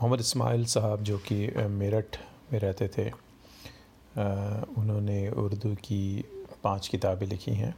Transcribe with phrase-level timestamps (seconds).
[0.00, 1.36] मोहम्मद इस्माइल साहब, जो कि
[1.70, 2.16] मेरठ
[2.52, 3.10] में रहते थे
[4.80, 6.24] उन्होंने उर्दू की
[6.64, 7.74] पाँच किताबें लिखी हैं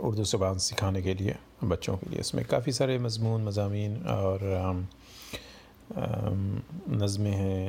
[0.00, 1.34] उर्दू ज़बान सिखाने के लिए,
[1.64, 4.38] बच्चों के लिए। इसमें काफ़ी सारे मजमून मजामी और
[7.02, 7.66] नज़में हैं,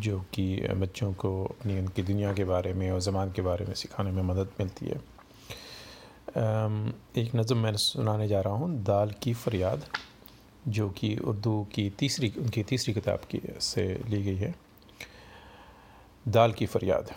[0.00, 0.46] जो कि
[0.76, 4.22] बच्चों को अपनी, उनकी दुनिया के बारे में और ज़बान के बारे में सिखाने में
[4.22, 5.00] मदद मिलती है।
[7.18, 9.84] एक नज़म मैं सुनाने जा रहा हूँ, दाल की फ़रियाद।
[10.68, 14.54] जो कि उर्दू की तीसरी, उनकी तीसरी किताब की से ली गई है।
[16.28, 17.10] दाल की फ़रियाद।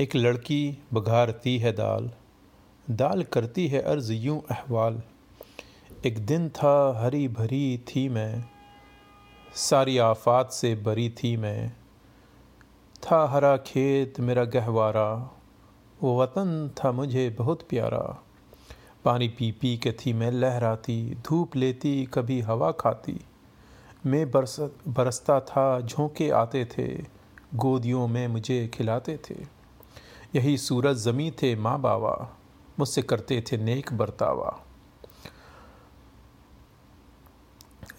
[0.00, 2.10] एक लड़की बघारती है दाल
[2.90, 5.02] दाल करती है अर्ज़ यूँ अहवाल।
[6.06, 8.44] एक दिन था हरी भरी थी मैं,
[9.54, 11.76] सारी आफात से बरी थी मैं।
[13.02, 15.38] था हरा खेत मेरा गहवारा,
[16.02, 18.23] वो वतन था मुझे बहुत प्यारा।
[19.04, 23.20] पानी पी पी के थी मैं लहराती, धूप लेती, कभी हवा खाती।
[24.06, 24.56] मैं बरस,
[24.88, 27.04] बरसता था, झोंके आते थे,
[27.54, 29.34] गोदियों में मुझे खिलाते थे।
[30.34, 32.36] यही सूरज ज़मी थे माँ बाबा
[32.78, 34.60] मुझसे करते थे नेक बरतावा।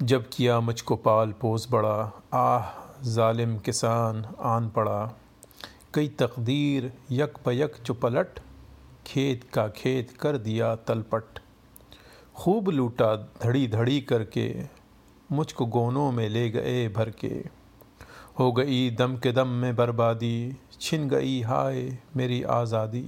[0.04, 5.18] जब किया मुझको पाल पोस बड़ा, आह, जालिम किसान आन पड़ा।
[5.94, 8.40] कई तकदीर यक बयक जो पलट
[9.06, 11.40] खेत का खेत कर दिया तलपट।
[12.36, 14.50] खूब लूटा धड़ी धड़ी करके,
[15.32, 17.34] मुझको गोनों में ले गए भर के
[18.40, 23.06] हो गई दम के दम में बर्बादी, छिन गई हाय मेरी आज़ादी।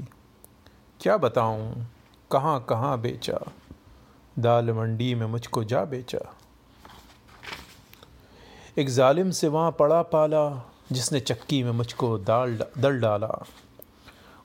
[0.99, 1.85] क्या बताऊँ
[2.31, 3.39] कहाँ कहाँ बेचा?
[4.35, 6.19] दाल मंडी में मुझको जा बेचा।
[8.77, 13.45] एक जालिम से वहाँ पड़ा पाला, जिसने चक्की में मुझको दाल दल डाला।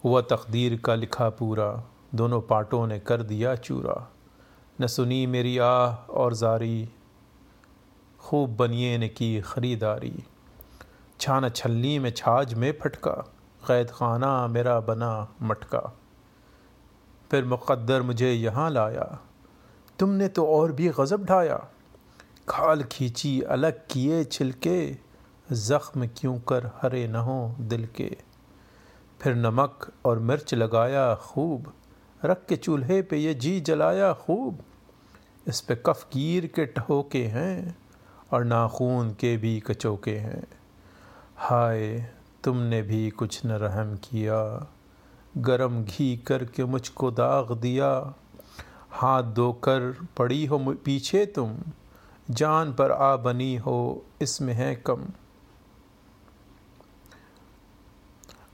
[0.05, 1.83] हुआ तकदीर का लिखा पूरा,
[2.15, 3.97] दोनों पार्टों ने कर दिया चूरा।
[4.79, 6.89] न सुनी मेरी आह और जारी,
[8.21, 10.15] खूब बनिए ने की ख़रीदारी।
[11.21, 13.13] छान छल्ली में छाज में फटका,
[13.63, 15.13] कैद खाना मेरा बना
[15.43, 15.81] मटका।
[17.31, 19.07] फिर मुक़द्दर मुझे यहाँ लाया,
[19.99, 21.57] तुमने तो और भी गज़ब ढाया।
[22.49, 24.79] खाल खींची अलग किए छिलके,
[25.47, 28.11] ज़ख्म क्यों कर हरे न हो दिल के।
[29.23, 31.73] फिर नमक और मिर्च लगाया खूब।
[32.25, 34.59] रख के चूल्हे पे ये जी जलाया खूब।
[35.49, 37.79] इस पे कफगीर के टहोके हैं
[38.33, 40.47] और नाखून के भी कचोके हैं।
[41.37, 42.11] हाय,
[42.45, 44.73] तुमने भी कुछ न रहम किया।
[45.39, 48.15] गरम घी करके मुझको दाग दिया।
[48.91, 51.59] हाथ धोकर पड़ी हो पीछे तुम।
[52.31, 55.07] जान पर आ बनी हो, इसमें है कम।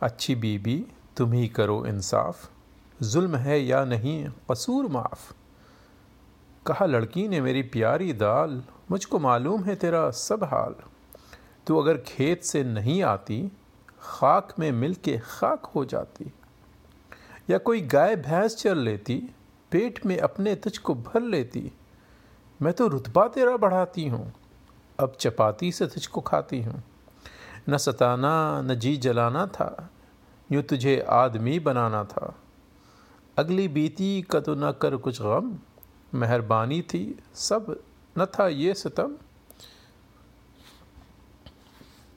[0.01, 0.87] अच्छी बीबी,
[1.17, 2.51] तुम ही करो इंसाफ।
[3.03, 5.33] जुल्म है या नहीं, कसूर माफ़।
[6.67, 10.75] कहा, लड़की ने मेरी प्यारी दाल, मुझको मालूम है तेरा सब हाल।
[11.67, 13.53] तू अगर खेत से नहीं आती,
[14.01, 16.33] खाक में मिल के खाक हो जाती।
[17.51, 19.17] या कोई गाय भैंस चल लेती,
[19.71, 21.71] पेट में अपने तुझको भर लेती।
[22.61, 24.33] मैं तो रुतबा तेरा बढ़ाती हूँ,
[25.01, 26.83] अब चपाती से तुझको खाती हूँ।
[27.69, 29.91] न सताना, न जी जलाना था,
[30.53, 32.35] यूँ तुझे आदमी बनाना था।
[33.39, 35.59] अगली बीती का तो न कर कुछ गम,
[36.15, 37.81] मेहरबानी थी, सब
[38.19, 39.17] न था ये सितम।